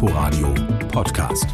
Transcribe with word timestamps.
Inforadio 0.00 0.54
Podcast. 0.92 1.46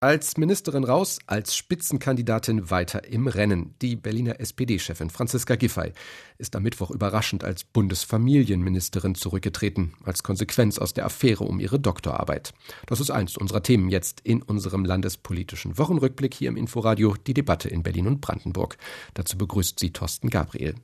Als 0.00 0.36
Ministerin 0.36 0.84
raus, 0.84 1.18
als 1.26 1.56
Spitzenkandidatin 1.56 2.68
weiter 2.68 3.08
im 3.08 3.26
Rennen. 3.26 3.74
Die 3.80 3.96
Berliner 3.96 4.38
SPD-Chefin 4.38 5.08
Franziska 5.08 5.56
Giffey 5.56 5.94
ist 6.36 6.54
am 6.56 6.62
Mittwoch 6.62 6.90
überraschend 6.90 7.42
als 7.42 7.64
Bundesfamilienministerin 7.64 9.14
zurückgetreten, 9.14 9.94
als 10.04 10.22
Konsequenz 10.22 10.78
aus 10.78 10.92
der 10.92 11.06
Affäre 11.06 11.44
um 11.44 11.58
ihre 11.58 11.80
Doktorarbeit. 11.80 12.52
Das 12.84 13.00
ist 13.00 13.10
eins 13.10 13.38
unserer 13.38 13.62
Themen 13.62 13.88
jetzt 13.88 14.20
in 14.24 14.42
unserem 14.42 14.84
landespolitischen 14.84 15.78
Wochenrückblick 15.78 16.34
hier 16.34 16.50
im 16.50 16.58
Inforadio, 16.58 17.14
die 17.26 17.32
Debatte 17.32 17.70
in 17.70 17.82
Berlin 17.82 18.08
und 18.08 18.20
Brandenburg. 18.20 18.76
Dazu 19.14 19.38
begrüßt 19.38 19.78
sie 19.78 19.90
Thorsten 19.90 20.28
Gabriel. 20.28 20.74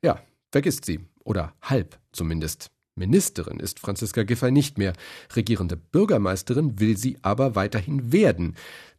Ja, 0.00 0.20
vergisst 0.52 0.84
sie. 0.84 1.00
Oder 1.24 1.54
halb 1.60 1.98
zumindest. 2.12 2.70
Ministerin 2.94 3.58
ist 3.58 3.80
Franziska 3.80 4.22
Giffey 4.22 4.50
nicht 4.50 4.76
mehr. 4.76 4.92
Regierende 5.34 5.76
Bürgermeisterin 5.76 6.78
will 6.78 6.96
sie 6.96 7.18
aber 7.22 7.54
weiterhin 7.54 8.12
werden. 8.12 8.54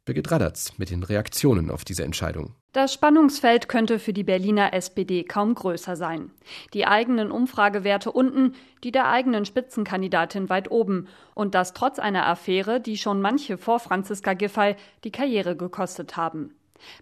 Birgit 0.06 0.32
Radatz 0.32 0.74
mit 0.78 0.90
den 0.90 1.04
Reaktionen 1.04 1.70
auf 1.70 1.86
diese 1.86 2.04
Entscheidung. 2.04 2.56
Das 2.74 2.92
Spannungsfeld 2.92 3.70
könnte 3.70 4.00
für 4.00 4.12
die 4.12 4.24
Berliner 4.24 4.74
SPD 4.74 5.24
kaum 5.24 5.54
größer 5.54 5.96
sein. 5.96 6.32
Die 6.74 6.88
eigenen 6.88 7.32
Umfragewerte 7.32 8.12
unten, 8.12 8.56
die 8.84 8.92
der 8.92 9.08
eigenen 9.08 9.46
Spitzenkandidatin 9.46 10.50
weit 10.50 10.72
oben. 10.72 11.08
Und 11.36 11.54
das 11.54 11.74
trotz 11.74 12.00
einer 12.00 12.26
Affäre, 12.28 12.82
die 12.82 12.98
schon 12.98 13.22
manche 13.22 13.58
vor 13.60 13.80
Franziska 13.80 14.34
Giffey 14.34 14.76
die 15.04 15.12
Karriere 15.12 15.56
gekostet 15.56 16.18
haben. 16.18 16.56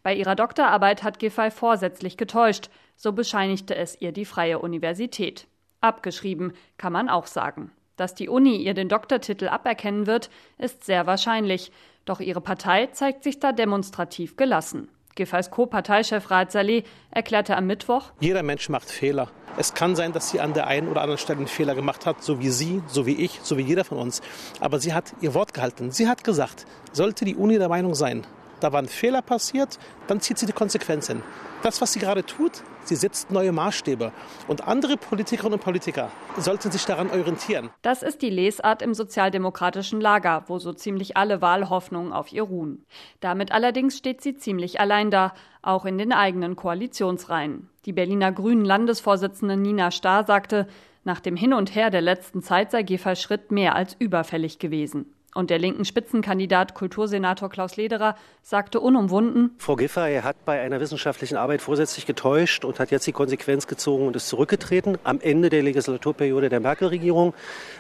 Bei 0.04 0.14
ihrer 0.14 0.36
Doktorarbeit 0.36 1.04
hat 1.04 1.20
Giffey 1.20 1.50
vorsätzlich 1.50 2.18
getäuscht, 2.18 2.70
so 2.98 3.14
bescheinigte 3.14 3.76
es 3.76 4.00
ihr 4.00 4.12
die 4.12 4.26
Freie 4.26 4.60
Universität. 4.60 5.48
Abgeschrieben, 5.82 6.54
kann 6.78 6.94
man 6.94 7.10
auch 7.10 7.28
sagen. 7.28 7.72
Dass 7.98 8.16
die 8.16 8.30
Uni 8.30 8.56
ihr 8.58 8.74
den 8.74 8.90
Doktortitel 8.90 9.48
aberkennen 9.48 10.08
wird, 10.08 10.30
ist 10.58 10.86
sehr 10.86 11.06
wahrscheinlich. 11.06 11.72
Doch 12.06 12.20
ihre 12.20 12.42
Partei 12.42 12.88
zeigt 12.88 13.24
sich 13.24 13.40
da 13.40 13.52
demonstrativ 13.52 14.38
gelassen. 14.38 14.90
Giffey's 15.16 15.52
Co-Parteichef 15.52 16.32
Raad 16.32 16.52
Saleh 16.52 16.84
erklärte 17.12 17.58
am 17.58 17.68
Mittwoch: 17.68 18.12
Jeder 18.22 18.44
Mensch 18.44 18.70
macht 18.70 18.90
Fehler. 18.90 19.30
Es 19.58 19.74
kann 19.74 19.96
sein, 19.96 20.14
dass 20.14 20.30
sie 20.30 20.40
an 20.40 20.54
der 20.54 20.68
einen 20.68 20.88
oder 20.88 21.02
anderen 21.02 21.18
Stelle 21.18 21.40
einen 21.40 21.48
Fehler 21.48 21.76
gemacht 21.76 22.06
hat, 22.06 22.24
so 22.24 22.40
wie 22.40 22.50
Sie, 22.50 22.82
so 22.88 23.06
wie 23.06 23.16
ich, 23.16 23.42
so 23.44 23.58
wie 23.58 23.64
jeder 23.64 23.84
von 23.84 23.98
uns. 23.98 24.22
Aber 24.62 24.80
sie 24.80 24.94
hat 24.94 25.14
ihr 25.20 25.34
Wort 25.34 25.54
gehalten. 25.54 25.92
Sie 25.92 26.08
hat 26.08 26.24
gesagt, 26.24 26.66
sollte 26.94 27.26
die 27.26 27.36
Uni 27.36 27.58
der 27.58 27.68
Meinung 27.68 27.94
sein, 27.94 28.26
da 28.62 28.72
war 28.72 28.82
ein 28.82 28.88
Fehler 28.88 29.22
passiert, 29.22 29.80
dann 30.08 30.22
zieht 30.22 30.38
sie 30.38 30.46
die 30.46 30.54
Konsequenzen. 30.54 31.24
Das, 31.64 31.82
was 31.82 31.94
sie 31.94 32.00
gerade 32.00 32.26
tut, 32.26 32.64
sie 32.84 32.96
setzt 32.96 33.30
neue 33.30 33.52
Maßstäbe. 33.52 34.12
Und 34.48 34.68
andere 34.68 34.98
Politikerinnen 34.98 35.54
und 35.54 35.64
Politiker 35.64 36.10
sollten 36.38 36.72
sich 36.72 36.86
daran 36.86 37.10
orientieren. 37.10 37.70
Das 37.82 38.02
ist 38.02 38.22
die 38.22 38.30
Lesart 38.30 38.82
im 38.82 38.94
sozialdemokratischen 38.94 40.02
Lager, 40.02 40.44
wo 40.48 40.58
so 40.60 40.74
ziemlich 40.74 41.18
alle 41.18 41.42
Wahlhoffnungen 41.42 42.14
auf 42.14 42.32
ihr 42.32 42.44
ruhen. 42.44 42.84
Damit 43.20 43.52
allerdings 43.52 43.98
steht 43.98 44.22
sie 44.22 44.36
ziemlich 44.36 44.80
allein 44.80 45.12
da, 45.12 45.34
auch 45.62 45.86
in 45.86 45.98
den 45.98 46.14
eigenen 46.14 46.56
Koalitionsreihen. 46.56 47.70
Die 47.86 47.94
Berliner 47.94 48.32
Grünen 48.32 48.66
Landesvorsitzende 48.66 49.58
Nina 49.58 49.92
Starr 49.92 50.26
sagte, 50.26 50.68
nach 51.04 51.20
dem 51.20 51.36
Hin 51.36 51.54
und 51.54 51.74
Her 51.76 51.90
der 51.90 52.02
letzten 52.02 52.44
Zeit 52.44 52.72
sei 52.72 52.84
Giffey 52.84 53.16
Schritt 53.16 53.52
mehr 53.52 53.76
als 53.76 53.96
überfällig 53.98 54.60
gewesen. 54.60 55.14
Und 55.34 55.50
der 55.50 55.60
linken 55.60 55.86
Spitzenkandidat 55.86 56.74
Kultursenator 56.74 57.50
Klaus 57.50 57.78
Lederer 57.78 58.16
sagte 58.42 58.82
unumwunden, 58.82 59.56
Frau 59.60 59.78
Giffey 59.78 60.20
hat 60.22 60.44
bei 60.44 60.60
einer 60.60 60.82
wissenschaftlichen 60.82 61.38
Arbeit 61.38 61.62
vorsätzlich 61.62 62.06
getäuscht 62.06 62.66
und 62.66 62.80
hat 62.80 62.92
jetzt 62.92 63.08
die 63.08 63.14
Konsequenz 63.14 63.66
gezogen 63.66 64.08
und 64.08 64.16
ist 64.18 64.28
zurückgetreten 64.28 64.98
am 65.06 65.22
Ende 65.22 65.50
der 65.50 65.64
Legislaturperiode 65.64 66.50
der 66.50 66.60
Merkel-Regierung. 66.60 67.34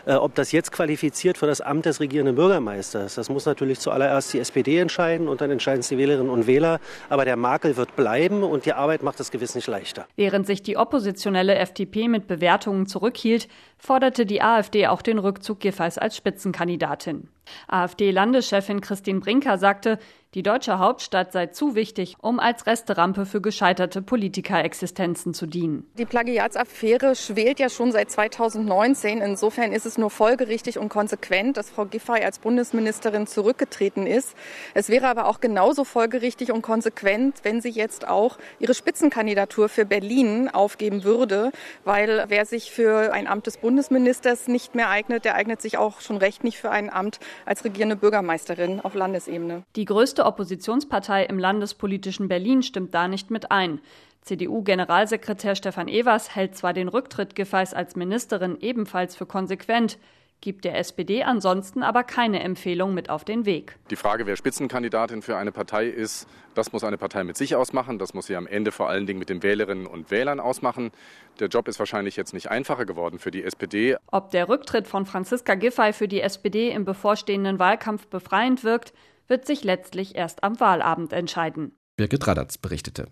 Äh, 0.05 0.13
ob 0.13 0.33
das 0.35 0.53
jetzt 0.53 0.71
qualifiziert 0.71 1.37
für 1.37 1.45
das 1.45 1.59
Amt 1.59 1.85
des 1.85 1.99
regierenden 1.99 2.35
Bürgermeisters, 2.35 3.15
das 3.15 3.29
muss 3.29 3.45
natürlich 3.45 3.79
zuallererst 3.79 4.31
die 4.31 4.39
SPD 4.39 4.77
entscheiden 4.77 5.27
und 5.27 5.41
dann 5.41 5.51
entscheiden 5.51 5.81
es 5.81 5.89
die 5.89 5.97
Wählerinnen 5.97 6.29
und 6.29 6.47
Wähler. 6.47 6.79
Aber 7.09 7.25
der 7.25 7.35
Makel 7.35 7.75
wird 7.75 7.97
bleiben 7.97 8.43
und 8.43 8.65
die 8.65 8.71
Arbeit 8.71 9.03
macht 9.03 9.19
es 9.19 9.29
gewiss 9.29 9.55
nicht 9.55 9.67
leichter. 9.67 10.07
Während 10.15 10.47
sich 10.47 10.63
die 10.63 10.77
oppositionelle 10.77 11.55
FDP 11.55 12.07
mit 12.07 12.27
Bewertungen 12.27 12.87
zurückhielt, 12.87 13.49
forderte 13.77 14.25
die 14.25 14.41
AfD 14.41 14.87
auch 14.87 15.01
den 15.01 15.19
Rückzug 15.19 15.59
Giffey's 15.59 15.97
als 15.97 16.15
Spitzenkandidatin. 16.15 17.27
AfD-Landeschefin 17.67 18.81
Christine 18.81 19.19
Brinker 19.19 19.57
sagte, 19.57 19.99
die 20.33 20.43
deutsche 20.43 20.79
Hauptstadt 20.79 21.33
sei 21.33 21.47
zu 21.47 21.75
wichtig, 21.75 22.15
um 22.21 22.39
als 22.39 22.65
Resterampe 22.65 23.25
für 23.25 23.41
gescheiterte 23.41 24.01
Politikerexistenzen 24.01 25.33
zu 25.33 25.45
dienen. 25.45 25.85
Die 25.97 26.05
Plagiatsaffäre 26.05 27.17
schwelt 27.17 27.59
ja 27.59 27.67
schon 27.67 27.91
seit 27.91 28.09
2019. 28.09 29.19
Insofern 29.19 29.73
ist 29.73 29.85
es 29.85 29.97
nur 29.97 30.09
folgerichtig 30.09 30.79
und 30.79 30.87
konsequent, 30.87 31.57
dass 31.57 31.69
Frau 31.69 31.83
Giffey 31.83 32.23
als 32.23 32.39
Bundesministerin 32.39 33.27
zurückgetreten 33.27 34.07
ist. 34.07 34.33
Es 34.73 34.87
wäre 34.87 35.09
aber 35.09 35.25
auch 35.25 35.41
genauso 35.41 35.83
folgerichtig 35.83 36.53
und 36.53 36.61
konsequent, 36.61 37.41
wenn 37.43 37.59
sie 37.59 37.71
jetzt 37.71 38.07
auch 38.07 38.37
ihre 38.59 38.73
Spitzenkandidatur 38.73 39.67
für 39.67 39.83
Berlin 39.83 40.47
aufgeben 40.47 41.03
würde, 41.03 41.51
weil 41.83 42.23
wer 42.29 42.45
sich 42.45 42.71
für 42.71 43.11
ein 43.11 43.27
Amt 43.27 43.47
des 43.47 43.57
Bundesministers 43.57 44.47
nicht 44.47 44.75
mehr 44.75 44.89
eignet, 44.89 45.25
der 45.25 45.35
eignet 45.35 45.61
sich 45.61 45.77
auch 45.77 45.99
schon 45.99 46.15
recht 46.15 46.45
nicht 46.45 46.57
für 46.57 46.71
ein 46.71 46.89
Amt 46.89 47.19
als 47.45 47.63
regierende 47.63 47.95
Bürgermeisterin 47.95 48.79
auf 48.81 48.95
Landesebene. 48.95 49.63
Die 49.75 49.85
größte 49.85 50.25
Oppositionspartei 50.25 51.25
im 51.25 51.39
landespolitischen 51.39 52.27
Berlin 52.27 52.63
stimmt 52.63 52.93
da 52.93 53.07
nicht 53.07 53.31
mit 53.31 53.51
ein. 53.51 53.79
CDU-Generalsekretär 54.21 55.55
Stefan 55.55 55.87
Evers 55.87 56.35
hält 56.35 56.55
zwar 56.55 56.73
den 56.73 56.87
Rücktritt 56.87 57.35
Giffey's 57.35 57.73
als 57.73 57.95
Ministerin 57.95 58.57
ebenfalls 58.59 59.15
für 59.15 59.25
konsequent, 59.25 59.97
gibt 60.41 60.65
der 60.65 60.77
SPD 60.77 61.23
ansonsten 61.23 61.83
aber 61.83 62.03
keine 62.03 62.41
Empfehlung 62.41 62.93
mit 62.93 63.09
auf 63.09 63.23
den 63.23 63.45
Weg. 63.45 63.77
Die 63.89 63.95
Frage, 63.95 64.25
wer 64.25 64.35
Spitzenkandidatin 64.35 65.21
für 65.21 65.37
eine 65.37 65.51
Partei 65.51 65.87
ist, 65.87 66.27
das 66.53 66.73
muss 66.73 66.83
eine 66.83 66.97
Partei 66.97 67.23
mit 67.23 67.37
sich 67.37 67.55
ausmachen. 67.55 67.99
Das 67.99 68.13
muss 68.13 68.25
sie 68.25 68.35
am 68.35 68.47
Ende 68.47 68.71
vor 68.71 68.89
allen 68.89 69.05
Dingen 69.05 69.19
mit 69.19 69.29
den 69.29 69.43
Wählerinnen 69.43 69.87
und 69.87 70.11
Wählern 70.11 70.39
ausmachen. 70.39 70.91
Der 71.39 71.47
Job 71.47 71.67
ist 71.67 71.79
wahrscheinlich 71.79 72.17
jetzt 72.17 72.33
nicht 72.33 72.51
einfacher 72.51 72.85
geworden 72.85 73.19
für 73.19 73.31
die 73.31 73.43
SPD. 73.43 73.95
Ob 74.07 74.31
der 74.31 74.49
Rücktritt 74.49 74.87
von 74.87 75.05
Franziska 75.05 75.55
Giffey 75.55 75.93
für 75.93 76.07
die 76.07 76.21
SPD 76.21 76.71
im 76.71 76.83
bevorstehenden 76.83 77.59
Wahlkampf 77.59 78.07
befreiend 78.07 78.63
wirkt, 78.63 78.93
wird 79.27 79.45
sich 79.45 79.63
letztlich 79.63 80.15
erst 80.15 80.43
am 80.43 80.59
Wahlabend 80.59 81.13
entscheiden. 81.13 81.73
Birgit 82.01 82.25
Radatz 82.25 82.57
berichtete. 82.57 83.09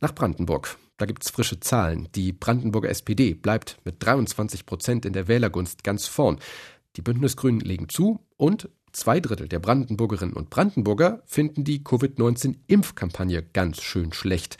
Nach 0.00 0.12
Brandenburg. 0.12 0.76
Da 0.96 1.06
gibt 1.06 1.22
es 1.22 1.30
frische 1.30 1.60
Zahlen. 1.60 2.08
Die 2.16 2.32
Brandenburger 2.32 2.88
SPD 2.88 3.32
bleibt 3.32 3.78
mit 3.84 4.04
23 4.04 4.66
Prozent 4.66 5.06
in 5.06 5.12
der 5.12 5.28
Wählergunst 5.28 5.84
ganz 5.84 6.08
vorn. 6.08 6.40
Die 6.96 7.02
Bündnisgrünen 7.02 7.60
legen 7.60 7.88
zu 7.88 8.18
und 8.36 8.68
zwei 8.90 9.20
Drittel 9.20 9.46
der 9.46 9.60
Brandenburgerinnen 9.60 10.34
und 10.34 10.50
Brandenburger 10.50 11.22
finden 11.26 11.62
die 11.62 11.84
Covid-19-Impfkampagne 11.84 13.44
ganz 13.52 13.80
schön 13.80 14.12
schlecht. 14.12 14.58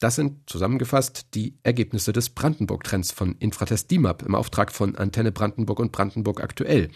Das 0.00 0.16
sind 0.16 0.50
zusammengefasst 0.50 1.28
die 1.34 1.54
Ergebnisse 1.62 2.12
des 2.12 2.30
Brandenburg-Trends 2.30 3.12
von 3.12 3.36
Infratest 3.38 3.88
DIMAP 3.92 4.24
im 4.24 4.34
Auftrag 4.34 4.72
von 4.72 4.96
Antenne 4.96 5.30
Brandenburg 5.30 5.78
und 5.78 5.92
Brandenburg 5.92 6.42
aktuell. 6.42 6.90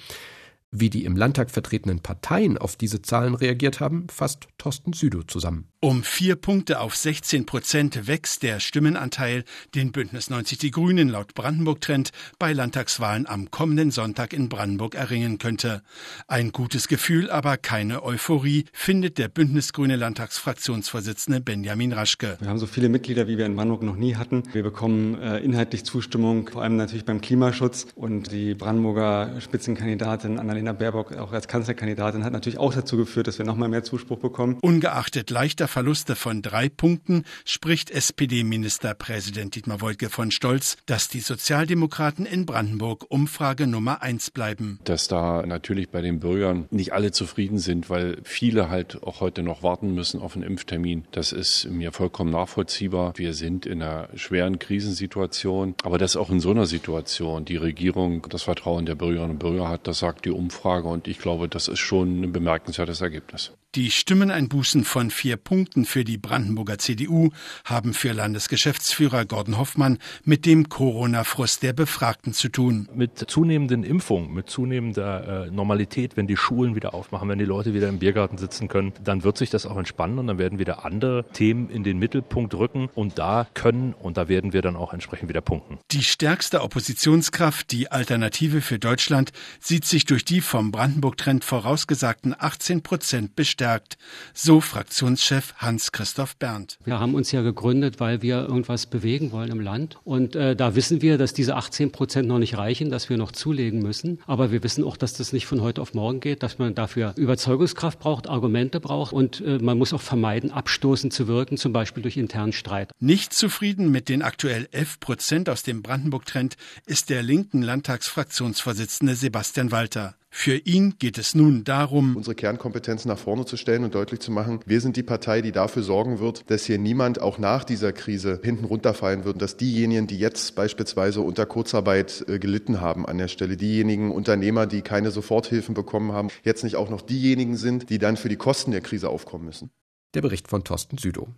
Wie 0.72 0.88
die 0.90 1.04
im 1.04 1.16
Landtag 1.16 1.50
vertretenen 1.50 1.98
Parteien 1.98 2.56
auf 2.56 2.76
diese 2.76 3.02
Zahlen 3.02 3.34
reagiert 3.34 3.80
haben, 3.80 4.06
fasst 4.08 4.46
Thorsten 4.56 4.92
Südow 4.92 5.26
zusammen. 5.26 5.68
Um 5.82 6.02
vier 6.02 6.36
Punkte 6.36 6.78
auf 6.78 6.94
16 6.94 7.46
Prozent 7.46 8.06
wächst 8.06 8.42
der 8.42 8.60
Stimmenanteil, 8.60 9.44
den 9.74 9.92
Bündnis 9.92 10.28
90 10.28 10.58
Die 10.58 10.70
Grünen 10.70 11.08
laut 11.08 11.32
Brandenburg-Trend 11.32 12.10
bei 12.38 12.52
Landtagswahlen 12.52 13.26
am 13.26 13.50
kommenden 13.50 13.90
Sonntag 13.90 14.34
in 14.34 14.50
Brandenburg 14.50 14.94
erringen 14.94 15.38
könnte. 15.38 15.80
Ein 16.28 16.52
gutes 16.52 16.86
Gefühl, 16.86 17.30
aber 17.30 17.56
keine 17.56 18.02
Euphorie, 18.02 18.66
findet 18.74 19.16
der 19.16 19.28
Bündnisgrüne 19.28 19.96
Landtagsfraktionsvorsitzende 19.96 21.40
Benjamin 21.40 21.94
Raschke. 21.94 22.36
Wir 22.40 22.50
haben 22.50 22.58
so 22.58 22.66
viele 22.66 22.90
Mitglieder, 22.90 23.26
wie 23.26 23.38
wir 23.38 23.46
in 23.46 23.56
Brandenburg 23.56 23.82
noch 23.82 23.96
nie 23.96 24.16
hatten. 24.16 24.42
Wir 24.52 24.62
bekommen 24.62 25.18
äh, 25.18 25.38
inhaltlich 25.38 25.84
Zustimmung, 25.84 26.50
vor 26.50 26.62
allem 26.62 26.76
natürlich 26.76 27.06
beim 27.06 27.22
Klimaschutz. 27.22 27.86
Und 27.94 28.32
die 28.32 28.54
Brandenburger 28.54 29.40
Spitzenkandidatin 29.40 30.38
Annalena 30.38 30.74
Baerbock 30.74 31.16
auch 31.16 31.32
als 31.32 31.48
Kanzlerkandidatin 31.48 32.22
hat 32.22 32.34
natürlich 32.34 32.58
auch 32.58 32.74
dazu 32.74 32.98
geführt, 32.98 33.28
dass 33.28 33.38
wir 33.38 33.46
noch 33.46 33.56
mal 33.56 33.70
mehr 33.70 33.82
Zuspruch 33.82 34.18
bekommen. 34.18 34.58
Ungeachtet 34.60 35.30
leichter 35.30 35.69
Verluste 35.70 36.16
von 36.16 36.42
drei 36.42 36.68
Punkten 36.68 37.24
spricht 37.46 37.90
SPD-Ministerpräsident 37.90 39.54
Dietmar 39.54 39.80
Woidke 39.80 40.10
von 40.10 40.30
Stolz, 40.30 40.76
dass 40.84 41.08
die 41.08 41.20
Sozialdemokraten 41.20 42.26
in 42.26 42.44
Brandenburg 42.44 43.06
Umfrage 43.08 43.66
Nummer 43.66 44.02
eins 44.02 44.30
bleiben. 44.30 44.78
Dass 44.84 45.08
da 45.08 45.46
natürlich 45.46 45.88
bei 45.88 46.02
den 46.02 46.20
Bürgern 46.20 46.66
nicht 46.70 46.92
alle 46.92 47.12
zufrieden 47.12 47.58
sind, 47.58 47.88
weil 47.88 48.18
viele 48.22 48.68
halt 48.68 49.02
auch 49.02 49.20
heute 49.20 49.42
noch 49.42 49.62
warten 49.62 49.94
müssen 49.94 50.20
auf 50.20 50.34
einen 50.34 50.44
Impftermin. 50.44 51.04
Das 51.12 51.32
ist 51.32 51.64
mir 51.70 51.92
vollkommen 51.92 52.32
nachvollziehbar. 52.32 53.14
Wir 53.16 53.32
sind 53.32 53.64
in 53.64 53.80
einer 53.80 54.08
schweren 54.14 54.58
Krisensituation, 54.58 55.74
aber 55.84 55.96
dass 55.96 56.16
auch 56.16 56.30
in 56.30 56.40
so 56.40 56.50
einer 56.50 56.66
Situation 56.66 57.46
die 57.46 57.56
Regierung 57.56 58.26
das 58.28 58.42
Vertrauen 58.42 58.84
der 58.84 58.96
Bürgerinnen 58.96 59.32
und 59.32 59.38
Bürger 59.38 59.68
hat, 59.68 59.86
das 59.86 60.00
sagt 60.00 60.26
die 60.26 60.30
Umfrage. 60.30 60.50
Umfrage 60.50 60.88
und 60.88 61.08
ich 61.08 61.18
glaube, 61.18 61.48
das 61.48 61.68
ist 61.68 61.78
schon 61.78 62.22
ein 62.22 62.32
bemerkenswertes 62.32 63.00
Ergebnis. 63.00 63.52
Die 63.76 63.92
Stimmeneinbußen 63.92 64.82
von 64.82 65.12
vier 65.12 65.36
Punkten 65.36 65.84
für 65.84 66.02
die 66.02 66.18
Brandenburger 66.18 66.78
CDU 66.78 67.30
haben 67.64 67.94
für 67.94 68.10
Landesgeschäftsführer 68.10 69.24
Gordon 69.26 69.58
Hoffmann 69.58 69.98
mit 70.24 70.44
dem 70.44 70.68
Corona-Frust 70.68 71.62
der 71.62 71.72
Befragten 71.72 72.32
zu 72.32 72.48
tun. 72.48 72.88
Mit 72.92 73.30
zunehmenden 73.30 73.84
Impfungen, 73.84 74.34
mit 74.34 74.50
zunehmender 74.50 75.46
äh, 75.46 75.50
Normalität, 75.52 76.16
wenn 76.16 76.26
die 76.26 76.36
Schulen 76.36 76.74
wieder 76.74 76.94
aufmachen, 76.94 77.28
wenn 77.28 77.38
die 77.38 77.44
Leute 77.44 77.72
wieder 77.72 77.88
im 77.88 78.00
Biergarten 78.00 78.38
sitzen 78.38 78.66
können, 78.66 78.92
dann 79.04 79.22
wird 79.22 79.38
sich 79.38 79.50
das 79.50 79.66
auch 79.66 79.76
entspannen 79.76 80.18
und 80.18 80.26
dann 80.26 80.38
werden 80.38 80.58
wieder 80.58 80.84
andere 80.84 81.24
Themen 81.32 81.70
in 81.70 81.84
den 81.84 82.00
Mittelpunkt 82.00 82.52
rücken 82.54 82.88
und 82.96 83.20
da 83.20 83.46
können 83.54 83.94
und 83.94 84.16
da 84.16 84.26
werden 84.26 84.52
wir 84.52 84.62
dann 84.62 84.74
auch 84.74 84.92
entsprechend 84.92 85.28
wieder 85.28 85.42
punkten. 85.42 85.78
Die 85.92 86.02
stärkste 86.02 86.62
Oppositionskraft, 86.62 87.70
die 87.70 87.88
Alternative 87.92 88.62
für 88.62 88.80
Deutschland, 88.80 89.30
sieht 89.60 89.84
sich 89.84 90.06
durch 90.06 90.24
die 90.24 90.40
vom 90.40 90.72
Brandenburg-Trend 90.72 91.44
vorausgesagten 91.44 92.34
18 92.36 92.82
Prozent 92.82 93.36
bestärkt, 93.60 93.98
so 94.32 94.62
Fraktionschef 94.62 95.52
Hans-Christoph 95.58 96.36
Berndt. 96.36 96.78
Wir 96.86 96.98
haben 96.98 97.14
uns 97.14 97.30
ja 97.30 97.42
gegründet, 97.42 98.00
weil 98.00 98.22
wir 98.22 98.48
irgendwas 98.48 98.86
bewegen 98.86 99.32
wollen 99.32 99.50
im 99.50 99.60
Land. 99.60 99.98
Und 100.02 100.34
äh, 100.34 100.56
da 100.56 100.74
wissen 100.76 101.02
wir, 101.02 101.18
dass 101.18 101.34
diese 101.34 101.56
18 101.56 101.92
Prozent 101.92 102.26
noch 102.26 102.38
nicht 102.38 102.56
reichen, 102.56 102.90
dass 102.90 103.10
wir 103.10 103.18
noch 103.18 103.32
zulegen 103.32 103.82
müssen. 103.82 104.18
Aber 104.26 104.50
wir 104.50 104.62
wissen 104.62 104.82
auch, 104.82 104.96
dass 104.96 105.12
das 105.12 105.34
nicht 105.34 105.44
von 105.44 105.60
heute 105.60 105.82
auf 105.82 105.92
morgen 105.92 106.20
geht, 106.20 106.42
dass 106.42 106.58
man 106.58 106.74
dafür 106.74 107.12
Überzeugungskraft 107.16 107.98
braucht, 107.98 108.30
Argumente 108.30 108.80
braucht 108.80 109.12
und 109.12 109.42
äh, 109.42 109.58
man 109.58 109.76
muss 109.76 109.92
auch 109.92 110.00
vermeiden, 110.00 110.50
abstoßend 110.50 111.12
zu 111.12 111.28
wirken, 111.28 111.58
zum 111.58 111.74
Beispiel 111.74 112.02
durch 112.02 112.16
internen 112.16 112.54
Streit. 112.54 112.92
Nicht 112.98 113.34
zufrieden 113.34 113.90
mit 113.90 114.08
den 114.08 114.22
aktuell 114.22 114.68
11 114.72 115.00
Prozent 115.00 115.48
aus 115.50 115.62
dem 115.64 115.82
Brandenburg-Trend 115.82 116.56
ist 116.86 117.10
der 117.10 117.22
linken 117.22 117.60
Landtagsfraktionsvorsitzende 117.60 119.14
Sebastian 119.14 119.70
Walter. 119.70 120.14
Für 120.32 120.54
ihn 120.54 120.94
geht 120.98 121.18
es 121.18 121.34
nun 121.34 121.64
darum, 121.64 122.16
unsere 122.16 122.36
Kernkompetenz 122.36 123.04
nach 123.04 123.18
vorne 123.18 123.44
zu 123.46 123.56
stellen 123.56 123.82
und 123.82 123.96
deutlich 123.96 124.20
zu 124.20 124.30
machen, 124.30 124.60
wir 124.64 124.80
sind 124.80 124.96
die 124.96 125.02
Partei, 125.02 125.42
die 125.42 125.50
dafür 125.50 125.82
sorgen 125.82 126.20
wird, 126.20 126.48
dass 126.50 126.64
hier 126.64 126.78
niemand 126.78 127.20
auch 127.20 127.38
nach 127.38 127.64
dieser 127.64 127.92
Krise 127.92 128.40
hinten 128.42 128.64
runterfallen 128.64 129.24
wird, 129.24 129.42
dass 129.42 129.56
diejenigen, 129.56 130.06
die 130.06 130.18
jetzt 130.18 130.54
beispielsweise 130.54 131.20
unter 131.20 131.46
Kurzarbeit 131.46 132.24
äh, 132.28 132.38
gelitten 132.38 132.80
haben 132.80 133.06
an 133.06 133.18
der 133.18 133.28
Stelle, 133.28 133.56
diejenigen 133.56 134.12
Unternehmer, 134.12 134.66
die 134.66 134.82
keine 134.82 135.10
Soforthilfen 135.10 135.74
bekommen 135.74 136.12
haben, 136.12 136.28
jetzt 136.44 136.62
nicht 136.62 136.76
auch 136.76 136.90
noch 136.90 137.02
diejenigen 137.02 137.56
sind, 137.56 137.90
die 137.90 137.98
dann 137.98 138.16
für 138.16 138.28
die 138.28 138.36
Kosten 138.36 138.70
der 138.70 138.82
Krise 138.82 139.10
aufkommen 139.10 139.44
müssen. 139.44 139.70
Der 140.14 140.22
Bericht 140.22 140.48
von 140.48 140.62
Thorsten 140.62 140.96
Südow. 140.96 141.28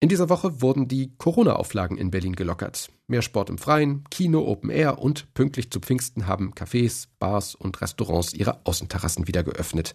In 0.00 0.08
dieser 0.08 0.28
Woche 0.28 0.62
wurden 0.62 0.86
die 0.86 1.12
Corona-Auflagen 1.18 1.98
in 1.98 2.12
Berlin 2.12 2.36
gelockert. 2.36 2.88
Mehr 3.08 3.20
Sport 3.20 3.50
im 3.50 3.58
Freien, 3.58 4.04
Kino, 4.10 4.46
Open 4.46 4.70
Air 4.70 5.00
und 5.00 5.34
pünktlich 5.34 5.72
zu 5.72 5.80
Pfingsten 5.80 6.28
haben 6.28 6.54
Cafés, 6.54 7.08
Bars 7.18 7.56
und 7.56 7.80
Restaurants 7.80 8.32
ihre 8.32 8.64
Außenterrassen 8.64 9.26
wieder 9.26 9.42
geöffnet. 9.42 9.94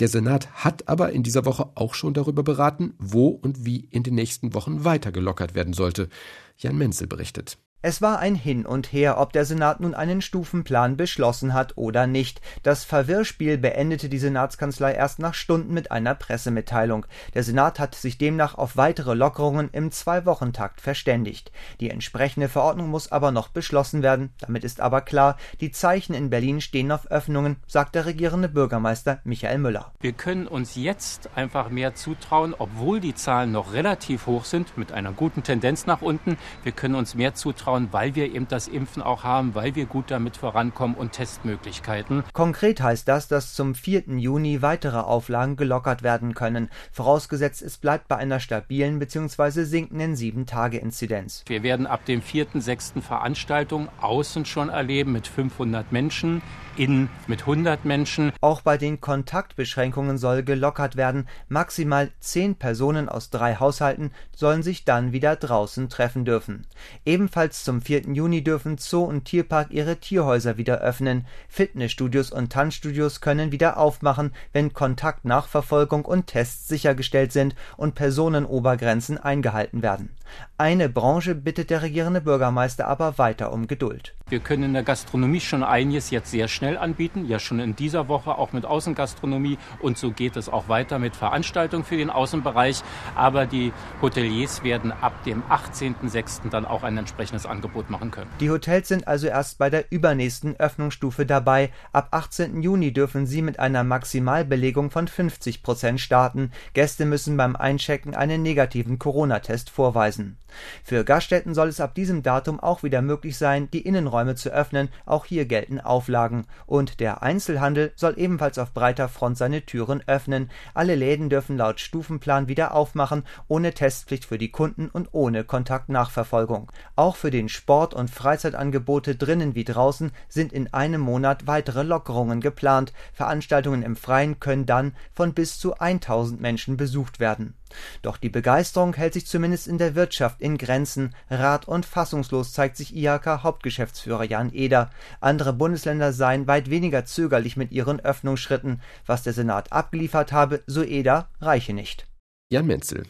Der 0.00 0.08
Senat 0.08 0.50
hat 0.64 0.88
aber 0.88 1.12
in 1.12 1.22
dieser 1.22 1.44
Woche 1.44 1.70
auch 1.76 1.94
schon 1.94 2.14
darüber 2.14 2.42
beraten, 2.42 2.94
wo 2.98 3.28
und 3.28 3.64
wie 3.64 3.76
in 3.76 4.02
den 4.02 4.16
nächsten 4.16 4.54
Wochen 4.54 4.84
weiter 4.84 5.12
gelockert 5.12 5.54
werden 5.54 5.72
sollte. 5.72 6.08
Jan 6.56 6.76
Menzel 6.76 7.06
berichtet. 7.06 7.58
Es 7.84 8.00
war 8.00 8.20
ein 8.20 8.36
Hin 8.36 8.64
und 8.64 8.92
Her, 8.92 9.18
ob 9.18 9.32
der 9.32 9.44
Senat 9.44 9.80
nun 9.80 9.92
einen 9.92 10.22
Stufenplan 10.22 10.96
beschlossen 10.96 11.52
hat 11.52 11.76
oder 11.76 12.06
nicht. 12.06 12.40
Das 12.62 12.84
Verwirrspiel 12.84 13.58
beendete 13.58 14.08
die 14.08 14.20
Senatskanzlei 14.20 14.92
erst 14.92 15.18
nach 15.18 15.34
Stunden 15.34 15.74
mit 15.74 15.90
einer 15.90 16.14
Pressemitteilung. 16.14 17.06
Der 17.34 17.42
Senat 17.42 17.80
hat 17.80 17.96
sich 17.96 18.18
demnach 18.18 18.54
auf 18.54 18.76
weitere 18.76 19.14
Lockerungen 19.14 19.68
im 19.72 19.90
Zwei-Wochen-Takt 19.90 20.80
verständigt. 20.80 21.50
Die 21.80 21.90
entsprechende 21.90 22.48
Verordnung 22.48 22.88
muss 22.88 23.10
aber 23.10 23.32
noch 23.32 23.48
beschlossen 23.48 24.04
werden. 24.04 24.32
Damit 24.38 24.62
ist 24.62 24.80
aber 24.80 25.00
klar, 25.00 25.36
die 25.60 25.72
Zeichen 25.72 26.14
in 26.14 26.30
Berlin 26.30 26.60
stehen 26.60 26.92
auf 26.92 27.10
Öffnungen, 27.10 27.56
sagt 27.66 27.96
der 27.96 28.06
regierende 28.06 28.48
Bürgermeister 28.48 29.18
Michael 29.24 29.58
Müller. 29.58 29.90
Wir 29.98 30.12
können 30.12 30.46
uns 30.46 30.76
jetzt 30.76 31.30
einfach 31.34 31.68
mehr 31.68 31.96
zutrauen, 31.96 32.54
obwohl 32.56 33.00
die 33.00 33.16
Zahlen 33.16 33.50
noch 33.50 33.72
relativ 33.72 34.28
hoch 34.28 34.44
sind, 34.44 34.78
mit 34.78 34.92
einer 34.92 35.10
guten 35.10 35.42
Tendenz 35.42 35.86
nach 35.86 36.00
unten. 36.00 36.38
Wir 36.62 36.70
können 36.70 36.94
uns 36.94 37.16
mehr 37.16 37.34
zutrauen, 37.34 37.71
zutrauen, 37.72 37.88
weil 37.92 38.14
wir 38.14 38.32
eben 38.34 38.48
das 38.48 38.68
Impfen 38.68 39.02
auch 39.02 39.24
haben, 39.24 39.54
weil 39.54 39.74
wir 39.74 39.86
gut 39.86 40.10
damit 40.10 40.36
vorankommen 40.36 40.96
und 40.96 41.12
Testmöglichkeiten. 41.12 42.24
Konkret 42.32 42.82
heißt 42.82 43.08
das, 43.08 43.28
dass 43.28 43.54
zum 43.54 43.74
4. 43.74 44.18
Juni 44.18 44.62
weitere 44.62 44.98
Auflagen 44.98 45.56
gelockert 45.56 46.02
werden 46.02 46.34
können, 46.34 46.68
vorausgesetzt 46.92 47.62
es 47.62 47.78
bleibt 47.78 48.08
bei 48.08 48.16
einer 48.16 48.40
stabilen 48.40 48.98
bzw. 48.98 49.64
sinkenden 49.64 50.14
7-Tage-Inzidenz. 50.14 51.44
Wir 51.46 51.62
werden 51.62 51.86
ab 51.86 52.04
dem 52.04 52.22
4., 52.22 52.46
6. 52.54 52.94
Veranstaltung 53.00 53.88
außen 54.00 54.44
schon 54.44 54.68
erleben 54.68 55.12
mit 55.12 55.26
500 55.26 55.92
Menschen, 55.92 56.42
innen 56.76 57.08
mit 57.26 57.40
100 57.40 57.84
Menschen. 57.84 58.32
Auch 58.40 58.60
bei 58.60 58.78
den 58.78 59.00
Kontaktbeschränkungen 59.00 60.18
soll 60.18 60.42
gelockert 60.42 60.96
werden. 60.96 61.28
Maximal 61.48 62.10
10 62.20 62.56
Personen 62.56 63.08
aus 63.08 63.30
drei 63.30 63.56
Haushalten 63.56 64.12
sollen 64.34 64.62
sich 64.62 64.84
dann 64.84 65.12
wieder 65.12 65.36
draußen 65.36 65.88
treffen 65.88 66.24
dürfen. 66.24 66.66
Ebenfalls 67.04 67.61
zum 67.64 67.80
4. 67.80 68.12
Juni 68.12 68.42
dürfen 68.42 68.78
Zoo 68.78 69.04
und 69.04 69.24
Tierpark 69.24 69.70
ihre 69.70 69.96
Tierhäuser 69.96 70.56
wieder 70.56 70.78
öffnen. 70.78 71.26
Fitnessstudios 71.48 72.30
und 72.30 72.52
Tanzstudios 72.52 73.20
können 73.20 73.52
wieder 73.52 73.76
aufmachen, 73.76 74.32
wenn 74.52 74.72
Kontaktnachverfolgung 74.72 76.04
und 76.04 76.26
Tests 76.26 76.68
sichergestellt 76.68 77.32
sind 77.32 77.54
und 77.76 77.94
Personenobergrenzen 77.94 79.18
eingehalten 79.18 79.82
werden. 79.82 80.10
Eine 80.58 80.88
Branche 80.88 81.34
bittet 81.34 81.70
der 81.70 81.82
regierende 81.82 82.20
Bürgermeister 82.20 82.86
aber 82.86 83.18
weiter 83.18 83.52
um 83.52 83.66
Geduld. 83.66 84.14
Wir 84.28 84.40
können 84.40 84.62
in 84.62 84.72
der 84.72 84.82
Gastronomie 84.82 85.40
schon 85.40 85.62
einiges 85.62 86.10
jetzt 86.10 86.30
sehr 86.30 86.48
schnell 86.48 86.78
anbieten, 86.78 87.26
ja 87.26 87.38
schon 87.38 87.60
in 87.60 87.76
dieser 87.76 88.08
Woche 88.08 88.38
auch 88.38 88.52
mit 88.52 88.64
Außengastronomie 88.64 89.58
und 89.80 89.98
so 89.98 90.10
geht 90.10 90.36
es 90.36 90.48
auch 90.48 90.68
weiter 90.68 90.98
mit 90.98 91.16
Veranstaltungen 91.16 91.84
für 91.84 91.96
den 91.96 92.08
Außenbereich. 92.08 92.82
Aber 93.14 93.44
die 93.44 93.72
Hoteliers 94.00 94.62
werden 94.62 94.92
ab 94.92 95.22
dem 95.24 95.42
18.06. 95.50 96.48
dann 96.48 96.64
auch 96.64 96.82
ein 96.82 96.96
entsprechendes 96.96 97.44
Angebot 97.52 97.90
machen 97.90 98.10
können. 98.10 98.30
Die 98.40 98.50
Hotels 98.50 98.88
sind 98.88 99.06
also 99.06 99.28
erst 99.28 99.58
bei 99.58 99.70
der 99.70 99.84
übernächsten 99.92 100.58
Öffnungsstufe 100.58 101.26
dabei. 101.26 101.70
Ab 101.92 102.08
18. 102.10 102.62
Juni 102.62 102.92
dürfen 102.92 103.26
sie 103.26 103.42
mit 103.42 103.60
einer 103.60 103.84
Maximalbelegung 103.84 104.90
von 104.90 105.06
50 105.06 105.62
Prozent 105.62 106.00
starten. 106.00 106.50
Gäste 106.72 107.04
müssen 107.04 107.36
beim 107.36 107.54
Einchecken 107.54 108.16
einen 108.16 108.42
negativen 108.42 108.98
Corona-Test 108.98 109.70
vorweisen. 109.70 110.38
Für 110.84 111.04
Gaststätten 111.04 111.54
soll 111.54 111.68
es 111.68 111.80
ab 111.80 111.94
diesem 111.94 112.22
Datum 112.22 112.60
auch 112.60 112.82
wieder 112.82 113.02
möglich 113.02 113.36
sein, 113.38 113.70
die 113.70 113.82
Innenräume 113.82 114.34
zu 114.34 114.50
öffnen. 114.50 114.88
Auch 115.06 115.24
hier 115.24 115.46
gelten 115.46 115.80
Auflagen. 115.80 116.46
Und 116.66 117.00
der 117.00 117.22
Einzelhandel 117.22 117.92
soll 117.96 118.14
ebenfalls 118.16 118.58
auf 118.58 118.72
breiter 118.72 119.08
Front 119.08 119.38
seine 119.38 119.64
Türen 119.64 120.02
öffnen. 120.06 120.50
Alle 120.74 120.94
Läden 120.94 121.30
dürfen 121.30 121.56
laut 121.56 121.80
Stufenplan 121.80 122.48
wieder 122.48 122.74
aufmachen, 122.74 123.24
ohne 123.48 123.72
Testpflicht 123.72 124.24
für 124.24 124.38
die 124.38 124.50
Kunden 124.50 124.88
und 124.88 125.08
ohne 125.12 125.44
Kontaktnachverfolgung. 125.44 126.70
Auch 126.96 127.16
für 127.16 127.30
den 127.30 127.41
Sport- 127.48 127.94
und 127.94 128.10
Freizeitangebote 128.10 129.16
drinnen 129.16 129.54
wie 129.54 129.64
draußen 129.64 130.12
sind 130.28 130.52
in 130.52 130.72
einem 130.72 131.00
Monat 131.00 131.46
weitere 131.46 131.82
Lockerungen 131.82 132.40
geplant. 132.40 132.92
Veranstaltungen 133.12 133.82
im 133.82 133.96
Freien 133.96 134.40
können 134.40 134.66
dann 134.66 134.94
von 135.14 135.34
bis 135.34 135.58
zu 135.58 135.78
1000 135.78 136.40
Menschen 136.40 136.76
besucht 136.76 137.20
werden. 137.20 137.54
Doch 138.02 138.16
die 138.16 138.28
Begeisterung 138.28 138.94
hält 138.94 139.14
sich 139.14 139.26
zumindest 139.26 139.66
in 139.66 139.78
der 139.78 139.94
Wirtschaft 139.94 140.40
in 140.40 140.58
Grenzen. 140.58 141.14
Rat- 141.30 141.66
und 141.66 141.86
fassungslos 141.86 142.52
zeigt 142.52 142.76
sich 142.76 142.94
IHK-Hauptgeschäftsführer 142.94 144.24
Jan 144.24 144.52
Eder. 144.52 144.90
Andere 145.20 145.52
Bundesländer 145.52 146.12
seien 146.12 146.46
weit 146.46 146.70
weniger 146.70 147.04
zögerlich 147.04 147.56
mit 147.56 147.72
ihren 147.72 148.00
Öffnungsschritten. 148.00 148.80
Was 149.06 149.22
der 149.22 149.32
Senat 149.32 149.72
abgeliefert 149.72 150.32
habe, 150.32 150.62
so 150.66 150.82
Eder, 150.82 151.28
reiche 151.40 151.72
nicht. 151.72 152.06
Jan 152.52 152.66
Menzel. 152.66 153.04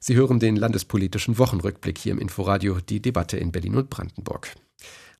Sie 0.00 0.16
hören 0.16 0.40
den 0.40 0.56
landespolitischen 0.56 1.36
Wochenrückblick 1.36 1.98
hier 1.98 2.12
im 2.12 2.18
Inforadio, 2.18 2.78
die 2.80 3.02
Debatte 3.02 3.36
in 3.36 3.52
Berlin 3.52 3.76
und 3.76 3.90
Brandenburg. 3.90 4.54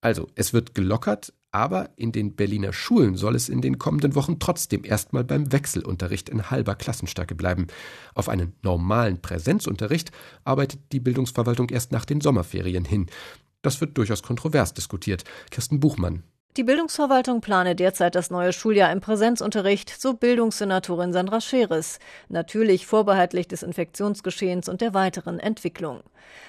Also, 0.01 0.27
es 0.37 0.55
wird 0.55 0.75
gelockert, 0.75 1.35
aber 1.51 1.91
in 1.97 2.11
den 2.11 2.35
Berliner 2.35 2.73
Schulen 2.73 3.17
soll 3.17 3.35
es 3.35 3.51
in 3.51 3.61
den 3.61 3.79
kommenden 3.79 4.15
Wochen 4.15 4.39
trotzdem 4.39 4.85
erstmal 4.85 5.23
beim 5.23 5.53
Wechselunterricht 5.53 6.31
in 6.31 6.51
halber 6.51 6.77
Klassenstärke 6.77 7.35
bleiben. 7.35 7.67
Auf 8.15 8.31
einen 8.31 8.55
normalen 8.63 9.21
Präsenzunterricht 9.21 10.13
arbeitet 10.45 10.81
die 10.93 11.01
Bildungsverwaltung 11.01 11.69
erst 11.69 11.93
nach 11.93 12.07
den 12.07 12.23
Sommerferien 12.23 12.87
hin. 12.87 13.05
Das 13.61 13.83
wird 13.83 13.99
durchaus 13.99 14.23
kontrovers 14.23 14.73
diskutiert. 14.73 15.25
Kirsten 15.51 15.79
Buchmann. 15.79 16.23
Die 16.57 16.65
Bildungsverwaltung 16.65 17.41
plane 17.41 17.77
derzeit 17.77 18.17
das 18.17 18.31
neue 18.31 18.53
Schuljahr 18.53 18.91
im 18.91 19.01
Präsenzunterricht, 19.01 19.91
so 20.01 20.15
Bildungssenatorin 20.15 21.13
Sandra 21.13 21.41
Scheres. 21.41 22.01
Natürlich 22.29 22.85
vorbehaltlich 22.85 23.47
des 23.47 23.63
Infektionsgeschehens 23.63 24.69
und 24.69 24.81
der 24.81 24.93
weiteren 24.93 25.39
Entwicklung. 25.39 26.01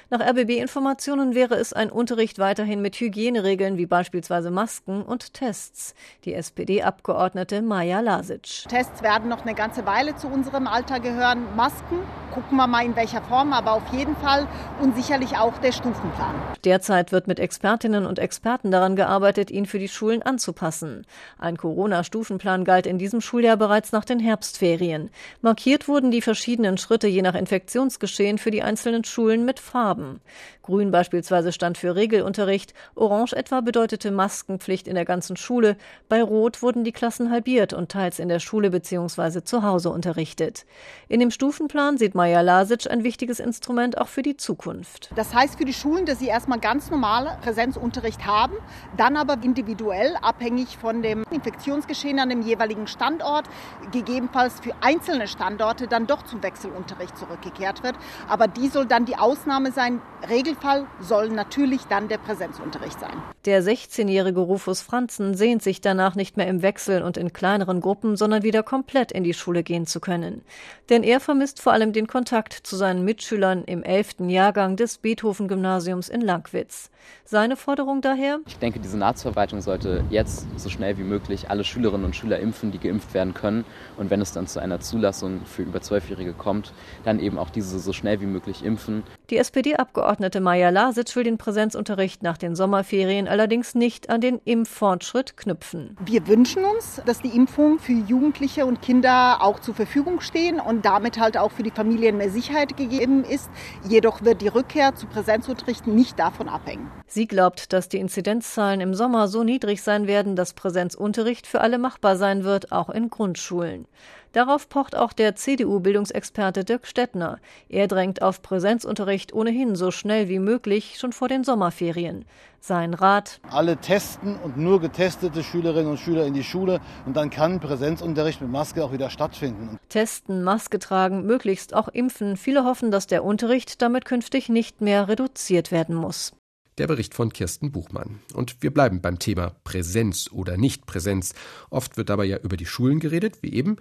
Nach 0.09 0.19
RBB-Informationen 0.19 1.35
wäre 1.35 1.55
es 1.55 1.73
ein 1.73 1.91
Unterricht 1.91 2.39
weiterhin 2.39 2.81
mit 2.81 2.95
Hygieneregeln 2.95 3.77
wie 3.77 3.85
beispielsweise 3.85 4.49
Masken 4.49 5.03
und 5.03 5.35
Tests. 5.35 5.93
Die 6.25 6.33
SPD-Abgeordnete 6.33 7.61
Maja 7.61 7.99
Lasic. 7.99 8.63
Tests 8.67 9.03
werden 9.03 9.29
noch 9.29 9.43
eine 9.43 9.53
ganze 9.53 9.85
Weile 9.85 10.15
zu 10.15 10.27
unserem 10.27 10.65
Alter 10.65 10.99
gehören. 10.99 11.55
Masken 11.55 11.99
gucken 12.33 12.57
wir 12.57 12.67
mal 12.67 12.85
in 12.85 12.95
welcher 12.95 13.21
Form, 13.21 13.53
aber 13.53 13.73
auf 13.73 13.93
jeden 13.93 14.15
Fall 14.15 14.47
und 14.81 14.95
sicherlich 14.95 15.37
auch 15.37 15.57
der 15.59 15.71
Stufenplan. 15.71 16.35
Derzeit 16.63 17.11
wird 17.11 17.27
mit 17.27 17.39
Expertinnen 17.39 18.05
und 18.05 18.17
Experten 18.17 18.71
daran 18.71 18.95
gearbeitet, 18.95 19.51
ihn 19.51 19.65
für 19.65 19.79
die 19.79 19.88
Schulen 19.89 20.21
anzupassen. 20.21 21.05
Ein 21.37 21.57
Corona-Stufenplan 21.57 22.63
galt 22.63 22.85
in 22.85 22.97
diesem 22.97 23.21
Schuljahr 23.21 23.57
bereits 23.57 23.91
nach 23.91 24.05
den 24.05 24.19
Herbstferien. 24.19 25.09
Markiert 25.41 25.87
wurden 25.87 26.11
die 26.11 26.21
verschiedenen 26.21 26.77
Schritte 26.77 27.07
je 27.07 27.21
nach 27.21 27.35
Infektionsgeschehen 27.35 28.37
für 28.37 28.51
die 28.51 28.63
einzelnen 28.63 29.03
Schulen 29.03 29.45
mit 29.45 29.59
Farben. 29.59 30.21
Grün 30.61 30.91
beispielsweise 30.91 31.51
stand 31.51 31.79
für 31.79 31.95
Regelunterricht, 31.95 32.75
Orange 32.93 33.33
etwa 33.33 33.61
bedeutete 33.61 34.11
Maskenpflicht 34.11 34.87
in 34.87 34.93
der 34.93 35.05
ganzen 35.05 35.35
Schule, 35.35 35.77
bei 36.09 36.21
Rot 36.21 36.61
wurden 36.61 36.83
die 36.83 36.91
Klassen 36.91 37.31
halbiert 37.31 37.73
und 37.73 37.91
teils 37.91 38.19
in 38.19 38.29
der 38.29 38.39
Schule 38.39 38.69
bzw. 38.69 39.43
zu 39.43 39.63
Hause 39.63 39.89
unterrichtet. 39.89 40.67
In 41.07 41.19
dem 41.19 41.31
Stufenplan 41.31 41.97
sieht 41.97 42.13
Maja 42.13 42.41
Lasic 42.41 42.89
ein 42.89 43.03
wichtiges 43.03 43.39
Instrument 43.39 43.97
auch 43.97 44.09
für 44.09 44.21
die 44.21 44.37
Zukunft. 44.37 45.09
Das 45.15 45.33
heißt 45.33 45.57
für 45.57 45.65
die 45.65 45.73
Schulen, 45.73 46.05
dass 46.05 46.19
sie 46.19 46.27
erstmal 46.27 46.59
ganz 46.59 46.91
normal 46.91 47.39
Präsenzunterricht 47.41 48.27
haben, 48.27 48.53
dann 48.95 49.17
aber 49.17 49.37
individuell, 49.41 49.78
abhängig 50.21 50.77
von 50.77 51.01
dem 51.01 51.23
Infektionsgeschehen 51.31 52.19
an 52.19 52.29
dem 52.29 52.41
jeweiligen 52.41 52.87
Standort, 52.87 53.45
gegebenenfalls 53.91 54.59
für 54.59 54.73
einzelne 54.81 55.27
Standorte 55.27 55.87
dann 55.87 56.07
doch 56.07 56.23
zum 56.23 56.43
Wechselunterricht 56.43 57.17
zurückgekehrt 57.17 57.83
wird. 57.83 57.95
Aber 58.27 58.47
die 58.47 58.67
soll 58.67 58.85
dann 58.85 59.05
die 59.05 59.15
Ausnahme 59.15 59.71
sein. 59.71 60.01
Regelfall 60.29 60.85
soll 60.99 61.29
natürlich 61.29 61.83
dann 61.87 62.07
der 62.07 62.17
Präsenzunterricht 62.17 62.99
sein. 62.99 63.13
Der 63.45 63.63
16-jährige 63.63 64.41
Rufus 64.41 64.81
Franzen 64.81 65.33
sehnt 65.33 65.63
sich 65.63 65.81
danach 65.81 66.15
nicht 66.15 66.35
mehr 66.35 66.47
im 66.47 66.61
Wechsel 66.61 67.01
und 67.01 67.15
in 67.15 67.31
kleineren 67.31 67.79
Gruppen, 67.79 68.17
sondern 68.17 68.43
wieder 68.43 68.63
komplett 68.63 69.11
in 69.11 69.23
die 69.23 69.33
Schule 69.33 69.63
gehen 69.63 69.85
zu 69.85 69.99
können. 69.99 70.43
Denn 70.89 71.03
er 71.03 71.19
vermisst 71.19 71.61
vor 71.61 71.71
allem 71.71 71.93
den 71.93 72.07
Kontakt 72.07 72.53
zu 72.53 72.75
seinen 72.75 73.05
Mitschülern 73.05 73.63
im 73.63 73.83
11. 73.83 74.15
Jahrgang 74.27 74.75
des 74.75 74.97
Beethoven-Gymnasiums 74.97 76.09
in 76.09 76.21
Langwitz. 76.21 76.89
Seine 77.25 77.55
Forderung 77.55 78.01
daher? 78.01 78.39
Ich 78.47 78.57
denke, 78.57 78.79
die 78.79 78.87
Senatsverwaltung 78.87 79.61
sollte 79.69 80.03
jetzt 80.09 80.47
so 80.55 80.67
schnell 80.67 80.97
wie 80.97 81.03
möglich 81.03 81.51
alle 81.51 81.63
Schülerinnen 81.63 82.03
und 82.03 82.15
Schüler 82.15 82.39
impfen, 82.39 82.71
die 82.71 82.79
geimpft 82.79 83.13
werden 83.13 83.35
können. 83.35 83.65
Und 83.97 84.09
wenn 84.09 84.19
es 84.19 84.31
dann 84.31 84.47
zu 84.47 84.59
einer 84.59 84.79
Zulassung 84.79 85.41
für 85.45 85.61
über 85.61 85.79
Zwölfjährige 85.79 86.33
kommt, 86.33 86.73
dann 87.03 87.19
eben 87.19 87.37
auch 87.37 87.51
diese 87.51 87.77
so 87.77 87.93
schnell 87.93 88.19
wie 88.19 88.25
möglich 88.25 88.65
impfen. 88.65 89.03
Die 89.29 89.37
SPD-Abgeordnete 89.37 90.41
Maja 90.41 90.71
Lasic 90.71 91.15
will 91.15 91.23
den 91.23 91.37
Präsenzunterricht 91.37 92.23
nach 92.23 92.39
den 92.39 92.55
Sommerferien 92.55 93.27
allerdings 93.27 93.75
nicht 93.75 94.09
an 94.09 94.21
den 94.21 94.41
Impffortschritt 94.43 95.37
knüpfen. 95.37 95.95
Wir 96.03 96.25
wünschen 96.25 96.65
uns, 96.65 96.99
dass 97.05 97.21
die 97.21 97.35
Impfungen 97.35 97.77
für 97.77 97.93
Jugendliche 97.93 98.65
und 98.65 98.81
Kinder 98.81 99.37
auch 99.41 99.59
zur 99.59 99.75
Verfügung 99.75 100.19
stehen 100.19 100.59
und 100.59 100.83
damit 100.83 101.19
halt 101.19 101.37
auch 101.37 101.51
für 101.51 101.61
die 101.61 101.69
Familien 101.69 102.17
mehr 102.17 102.31
Sicherheit 102.31 102.75
gegeben 102.75 103.23
ist. 103.23 103.51
Jedoch 103.87 104.23
wird 104.23 104.41
die 104.41 104.47
Rückkehr 104.47 104.95
zu 104.95 105.05
Präsenzunterricht 105.05 105.85
nicht 105.85 106.17
davon 106.17 106.49
abhängen. 106.49 106.89
Sie 107.05 107.27
glaubt, 107.27 107.71
dass 107.71 107.87
die 107.87 107.99
Inzidenzzahlen 107.99 108.81
im 108.81 108.95
Sommer 108.95 109.27
so 109.27 109.43
niedrig 109.43 109.58
sein 109.81 110.07
werden, 110.07 110.35
dass 110.35 110.53
Präsenzunterricht 110.53 111.47
für 111.47 111.61
alle 111.61 111.77
machbar 111.77 112.15
sein 112.15 112.43
wird, 112.43 112.71
auch 112.71 112.89
in 112.89 113.09
Grundschulen. 113.09 113.85
Darauf 114.31 114.69
pocht 114.69 114.95
auch 114.95 115.11
der 115.11 115.35
CDU-Bildungsexperte 115.35 116.63
Dirk 116.63 116.85
Stettner. 116.85 117.39
Er 117.67 117.87
drängt 117.87 118.21
auf 118.21 118.43
Präsenzunterricht 118.43 119.33
ohnehin 119.33 119.75
so 119.75 119.89
schnell 119.89 120.29
wie 120.29 120.37
möglich 120.37 120.97
schon 120.99 121.13
vor 121.13 121.27
den 121.27 121.43
Sommerferien. 121.43 122.25
Sein 122.59 122.93
Rat: 122.93 123.39
Alle 123.49 123.77
testen 123.77 124.37
und 124.37 124.57
nur 124.57 124.81
getestete 124.81 125.43
Schülerinnen 125.43 125.89
und 125.89 125.99
Schüler 125.99 126.25
in 126.25 126.33
die 126.33 126.43
Schule 126.43 126.79
und 127.05 127.17
dann 127.17 127.31
kann 127.31 127.59
Präsenzunterricht 127.59 128.41
mit 128.41 128.51
Maske 128.51 128.83
auch 128.83 128.91
wieder 128.91 129.09
stattfinden. 129.09 129.79
Testen, 129.89 130.43
Maske 130.43 130.77
tragen, 130.77 131.25
möglichst 131.25 131.73
auch 131.73 131.87
impfen. 131.87 132.37
Viele 132.37 132.65
hoffen, 132.65 132.91
dass 132.91 133.07
der 133.07 133.23
Unterricht 133.23 133.81
damit 133.81 134.05
künftig 134.05 134.49
nicht 134.49 134.81
mehr 134.81 135.07
reduziert 135.07 135.71
werden 135.71 135.95
muss. 135.95 136.33
Der 136.79 136.87
Bericht 136.87 137.13
von 137.13 137.33
Kirsten 137.33 137.73
Buchmann. 137.73 138.19
Und 138.33 138.63
wir 138.63 138.73
bleiben 138.73 139.01
beim 139.01 139.19
Thema 139.19 139.53
Präsenz 139.65 140.29
oder 140.31 140.55
Nichtpräsenz. 140.55 141.33
Oft 141.69 141.97
wird 141.97 142.07
dabei 142.07 142.23
ja 142.23 142.37
über 142.37 142.55
die 142.55 142.65
Schulen 142.65 143.01
geredet, 143.01 143.39
wie 143.43 143.51
eben, 143.51 143.75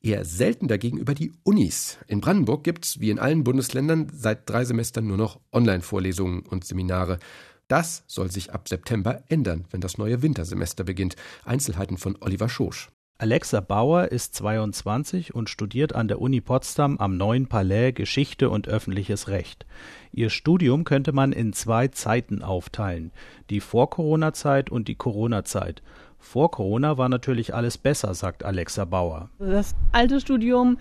eher 0.00 0.24
selten 0.24 0.68
dagegen 0.68 0.96
über 0.96 1.14
die 1.14 1.32
Unis. 1.42 1.98
In 2.06 2.20
Brandenburg 2.20 2.62
gibt's, 2.62 3.00
wie 3.00 3.10
in 3.10 3.18
allen 3.18 3.42
Bundesländern, 3.42 4.06
seit 4.14 4.48
drei 4.48 4.64
Semestern 4.64 5.08
nur 5.08 5.16
noch 5.16 5.40
Online-Vorlesungen 5.52 6.42
und 6.46 6.64
Seminare. 6.64 7.18
Das 7.66 8.04
soll 8.06 8.30
sich 8.30 8.52
ab 8.52 8.68
September 8.68 9.24
ändern, 9.26 9.64
wenn 9.72 9.80
das 9.80 9.98
neue 9.98 10.22
Wintersemester 10.22 10.84
beginnt. 10.84 11.16
Einzelheiten 11.44 11.98
von 11.98 12.16
Oliver 12.20 12.48
Schosch. 12.48 12.88
Alexa 13.16 13.60
Bauer 13.60 14.08
ist 14.08 14.34
22 14.34 15.36
und 15.36 15.48
studiert 15.48 15.94
an 15.94 16.08
der 16.08 16.20
Uni 16.20 16.40
Potsdam 16.40 16.98
am 16.98 17.16
Neuen 17.16 17.46
Palais 17.46 17.92
Geschichte 17.92 18.50
und 18.50 18.66
öffentliches 18.66 19.28
Recht. 19.28 19.66
Ihr 20.10 20.30
Studium 20.30 20.82
könnte 20.82 21.12
man 21.12 21.30
in 21.30 21.52
zwei 21.52 21.86
Zeiten 21.86 22.42
aufteilen, 22.42 23.12
die 23.50 23.60
Vor-Corona-Zeit 23.60 24.68
und 24.68 24.88
die 24.88 24.96
Corona-Zeit. 24.96 25.80
Vor 26.18 26.50
Corona 26.50 26.98
war 26.98 27.08
natürlich 27.08 27.54
alles 27.54 27.78
besser, 27.78 28.14
sagt 28.14 28.44
Alexa 28.44 28.84
Bauer. 28.84 29.30
Das 29.38 29.76
alte 29.92 30.20
Studium 30.20 30.78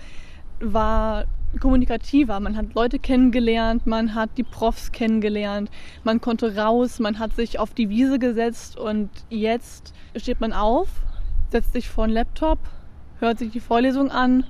war 0.59 1.25
kommunikativer. 1.59 2.39
Man 2.39 2.57
hat 2.57 2.73
Leute 2.73 2.97
kennengelernt, 2.97 3.85
man 3.85 4.15
hat 4.15 4.31
die 4.37 4.43
Profs 4.43 4.91
kennengelernt, 4.91 5.69
man 6.03 6.19
konnte 6.19 6.55
raus, 6.55 6.97
man 6.97 7.19
hat 7.19 7.35
sich 7.35 7.59
auf 7.59 7.75
die 7.75 7.89
Wiese 7.89 8.17
gesetzt 8.17 8.75
und 8.75 9.11
jetzt 9.29 9.93
steht 10.15 10.41
man 10.41 10.51
auf 10.51 10.87
setzt 11.53 11.73
sich 11.73 11.87
vor 11.87 12.07
den 12.07 12.13
Laptop, 12.13 12.57
hört 13.19 13.37
sich 13.37 13.51
die 13.51 13.59
Vorlesung 13.59 14.09
an 14.09 14.43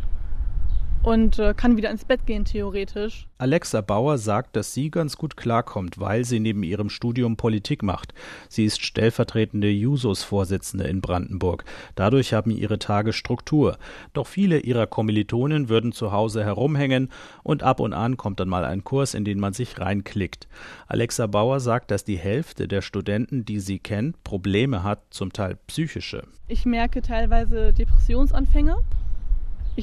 und 1.03 1.38
äh, 1.38 1.53
kann 1.53 1.75
wieder 1.77 1.91
ins 1.91 2.05
Bett 2.05 2.25
gehen, 2.25 2.45
theoretisch. 2.45 3.27
Alexa 3.38 3.81
Bauer 3.81 4.17
sagt, 4.17 4.55
dass 4.55 4.74
sie 4.74 4.89
ganz 4.89 5.17
gut 5.17 5.36
klarkommt, 5.36 6.00
weil 6.00 6.24
sie 6.24 6.39
neben 6.39 6.63
ihrem 6.63 6.89
Studium 6.89 7.36
Politik 7.36 7.83
macht. 7.83 8.13
Sie 8.48 8.63
ist 8.63 8.81
stellvertretende 8.81 9.69
Jusos-Vorsitzende 9.69 10.86
in 10.86 11.01
Brandenburg. 11.01 11.65
Dadurch 11.95 12.33
haben 12.33 12.51
ihre 12.51 12.79
Tage 12.79 13.12
Struktur. 13.12 13.77
Doch 14.13 14.27
viele 14.27 14.60
ihrer 14.60 14.88
Kommilitonen 14.88 15.67
würden 15.67 15.91
zu 15.91 16.13
Hause 16.13 16.43
herumhängen 16.43 17.10
und 17.43 17.63
ab 17.63 17.81
und 17.81 17.93
an 17.93 18.15
kommt 18.15 18.39
dann 18.39 18.50
mal 18.50 18.63
ein 18.63 18.86
Kurs, 18.86 19.13
in 19.13 19.25
den 19.25 19.39
man 19.39 19.51
sich 19.51 19.79
reinklickt. 19.79 20.48
Alexa 20.88 21.27
Bauer 21.27 21.60
sagt, 21.60 21.91
dass 21.91 22.05
die 22.05 22.17
Hälfte 22.17 22.69
der 22.69 22.81
Studenten, 22.81 23.43
die 23.43 23.60
sie 23.60 23.79
kennt, 23.79 24.24
Probleme 24.24 24.83
hat, 24.83 25.01
zum 25.10 25.33
Teil 25.33 25.57
psychische. 25.67 26.24
Ich 26.48 26.65
merke 26.65 27.01
teilweise 27.01 27.74
Depressionsanfänge 27.74 28.77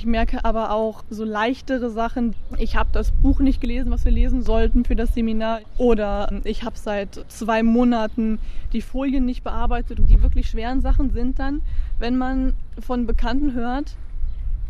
ich 0.01 0.07
merke 0.07 0.47
aber 0.47 0.71
auch 0.71 1.05
so 1.11 1.25
leichtere 1.25 1.91
Sachen. 1.91 2.35
Ich 2.57 2.75
habe 2.75 2.89
das 2.91 3.13
Buch 3.13 3.41
nicht 3.41 3.61
gelesen, 3.61 3.91
was 3.91 4.07
wir 4.07 4.13
lesen 4.13 4.43
sollten 4.43 4.87
für 4.87 4.97
das 4.97 5.13
Seminar. 5.13 5.61
Oder 5.77 6.41
ich 6.45 6.65
habe 6.65 6.79
seit 6.79 7.27
zwei 7.29 7.63
Monaten 7.63 8.39
die 8.73 8.81
Folien 8.81 9.27
nicht 9.27 9.45
bearbeitet. 9.45 10.01
Und 10.01 10.09
die 10.09 10.23
wirklich 10.23 10.49
schweren 10.49 10.81
Sachen 10.81 11.11
sind 11.11 11.39
dann, 11.39 11.61
wenn 11.99 12.17
man 12.17 12.55
von 12.79 13.07
Bekannten 13.07 13.53
hört, 13.53 13.95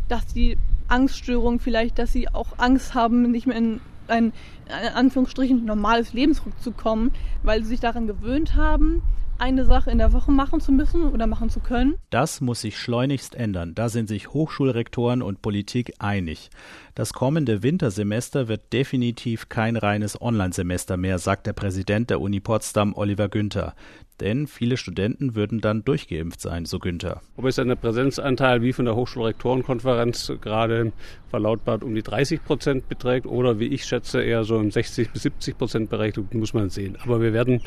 dass 0.09 0.25
die 0.25 0.57
Angststörung 0.89 1.61
vielleicht, 1.61 1.97
dass 1.97 2.11
sie 2.11 2.27
auch 2.27 2.57
Angst 2.57 2.93
haben, 2.93 3.31
nicht 3.31 3.47
mehr 3.47 3.55
in 3.55 3.79
ein, 4.09 4.33
in 4.67 4.93
Anführungsstrichen, 4.93 5.63
normales 5.63 6.11
Leben 6.11 6.33
zurückzukommen, 6.33 7.13
weil 7.41 7.63
sie 7.63 7.69
sich 7.69 7.79
daran 7.79 8.05
gewöhnt 8.05 8.57
haben, 8.57 9.01
eine 9.41 9.65
Sache 9.65 9.89
in 9.89 9.97
der 9.97 10.13
Woche 10.13 10.31
machen 10.31 10.61
zu 10.61 10.71
müssen 10.71 11.09
oder 11.09 11.25
machen 11.25 11.49
zu 11.49 11.59
können. 11.59 11.95
Das 12.11 12.41
muss 12.41 12.61
sich 12.61 12.77
schleunigst 12.77 13.33
ändern. 13.33 13.73
Da 13.73 13.89
sind 13.89 14.07
sich 14.07 14.29
Hochschulrektoren 14.29 15.23
und 15.23 15.41
Politik 15.41 15.93
einig. 15.97 16.51
Das 16.93 17.13
kommende 17.13 17.63
Wintersemester 17.63 18.47
wird 18.47 18.71
definitiv 18.71 19.49
kein 19.49 19.77
reines 19.77 20.21
Online-Semester 20.21 20.95
mehr, 20.95 21.17
sagt 21.17 21.47
der 21.47 21.53
Präsident 21.53 22.11
der 22.11 22.21
Uni 22.21 22.39
Potsdam, 22.39 22.93
Oliver 22.93 23.29
Günther. 23.29 23.73
Denn 24.19 24.45
viele 24.45 24.77
Studenten 24.77 25.33
würden 25.33 25.61
dann 25.61 25.83
durchgeimpft 25.83 26.41
sein, 26.41 26.65
so 26.65 26.77
Günther. 26.77 27.21
Ob 27.37 27.45
es 27.45 27.57
ein 27.57 27.75
Präsenzanteil 27.75 28.61
wie 28.61 28.73
von 28.73 28.85
der 28.85 28.95
Hochschulrektorenkonferenz 28.95 30.33
gerade 30.39 30.91
verlautbart 31.29 31.83
um 31.83 31.95
die 31.95 32.03
30 32.03 32.43
Prozent 32.43 32.87
beträgt 32.87 33.25
oder 33.25 33.57
wie 33.57 33.67
ich 33.67 33.85
schätze 33.85 34.21
eher 34.21 34.43
so 34.43 34.59
im 34.59 34.69
60 34.69 35.09
bis 35.09 35.23
70 35.23 35.57
Prozent 35.57 35.89
Bereich, 35.89 36.13
muss 36.33 36.53
man 36.53 36.69
sehen. 36.69 36.97
Aber 37.03 37.21
wir 37.21 37.33
werden 37.33 37.61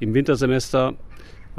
im 0.00 0.12
Wintersemester 0.12 0.94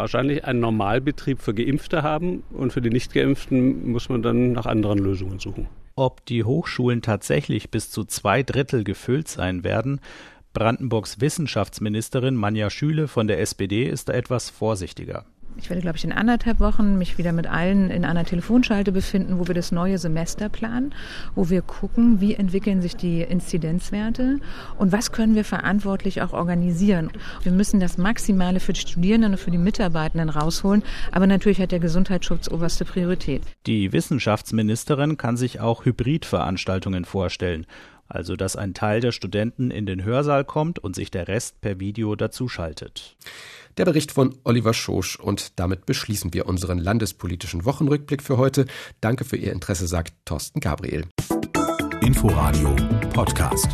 wahrscheinlich 0.01 0.45
einen 0.45 0.59
Normalbetrieb 0.59 1.41
für 1.41 1.53
Geimpfte 1.53 2.03
haben 2.03 2.43
und 2.51 2.73
für 2.73 2.81
die 2.81 2.89
Nichtgeimpften 2.89 3.91
muss 3.91 4.09
man 4.09 4.21
dann 4.21 4.51
nach 4.51 4.65
anderen 4.65 4.99
Lösungen 4.99 5.39
suchen. 5.39 5.67
Ob 5.95 6.25
die 6.25 6.43
Hochschulen 6.43 7.01
tatsächlich 7.01 7.69
bis 7.69 7.89
zu 7.91 8.03
zwei 8.03 8.43
Drittel 8.43 8.83
gefüllt 8.83 9.27
sein 9.27 9.63
werden, 9.63 9.99
Brandenburgs 10.53 11.21
Wissenschaftsministerin 11.21 12.35
Manja 12.35 12.69
Schüle 12.69 13.07
von 13.07 13.27
der 13.27 13.39
SPD 13.39 13.85
ist 13.85 14.09
da 14.09 14.13
etwas 14.13 14.49
vorsichtiger 14.49 15.25
ich 15.57 15.69
werde, 15.69 15.81
glaube 15.81 15.97
ich, 15.97 16.03
in 16.03 16.11
anderthalb 16.11 16.59
Wochen 16.59 16.97
mich 16.97 17.17
wieder 17.17 17.31
mit 17.31 17.47
allen 17.47 17.89
in 17.89 18.05
einer 18.05 18.25
Telefonschalte 18.25 18.91
befinden, 18.91 19.39
wo 19.39 19.47
wir 19.47 19.55
das 19.55 19.71
neue 19.71 19.97
Semester 19.97 20.49
planen, 20.49 20.93
wo 21.35 21.49
wir 21.49 21.61
gucken, 21.61 22.21
wie 22.21 22.35
entwickeln 22.35 22.81
sich 22.81 22.95
die 22.95 23.21
Inzidenzwerte 23.21 24.39
und 24.77 24.91
was 24.91 25.11
können 25.11 25.35
wir 25.35 25.45
verantwortlich 25.45 26.21
auch 26.21 26.33
organisieren. 26.33 27.11
Wir 27.43 27.51
müssen 27.51 27.79
das 27.79 27.97
Maximale 27.97 28.59
für 28.59 28.73
die 28.73 28.81
Studierenden 28.81 29.33
und 29.33 29.37
für 29.37 29.51
die 29.51 29.57
Mitarbeitenden 29.57 30.29
rausholen, 30.29 30.83
aber 31.11 31.27
natürlich 31.27 31.61
hat 31.61 31.71
der 31.71 31.79
Gesundheitsschutz 31.79 32.49
oberste 32.49 32.85
Priorität. 32.85 33.41
Die 33.67 33.91
Wissenschaftsministerin 33.93 35.17
kann 35.17 35.37
sich 35.37 35.59
auch 35.59 35.85
Hybridveranstaltungen 35.85 37.05
vorstellen 37.05 37.65
also 38.13 38.35
dass 38.35 38.55
ein 38.55 38.73
Teil 38.73 38.99
der 38.99 39.11
Studenten 39.11 39.71
in 39.71 39.85
den 39.85 40.03
Hörsaal 40.03 40.43
kommt 40.43 40.79
und 40.79 40.95
sich 40.95 41.11
der 41.11 41.27
Rest 41.27 41.61
per 41.61 41.79
Video 41.79 42.15
dazuschaltet. 42.15 43.15
Der 43.77 43.85
Bericht 43.85 44.11
von 44.11 44.35
Oliver 44.43 44.73
Schosch 44.73 45.17
und 45.17 45.59
damit 45.59 45.85
beschließen 45.85 46.33
wir 46.33 46.45
unseren 46.45 46.77
landespolitischen 46.77 47.65
Wochenrückblick 47.65 48.21
für 48.21 48.37
heute. 48.37 48.65
Danke 48.99 49.23
für 49.23 49.37
Ihr 49.37 49.51
Interesse, 49.51 49.87
sagt 49.87 50.13
Thorsten 50.25 50.59
Gabriel. 50.59 51.05
Inforadio 52.01 52.75
Podcast. 53.13 53.69